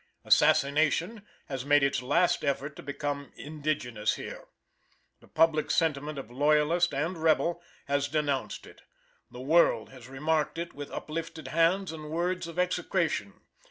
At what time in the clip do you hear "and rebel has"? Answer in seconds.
6.91-8.07